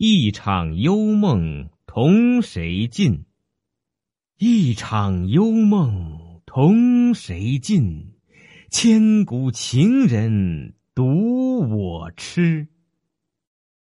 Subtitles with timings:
[0.00, 3.24] 一场幽梦同谁尽，
[4.38, 8.12] 一场幽梦同谁尽，
[8.70, 12.68] 千古情人独我痴。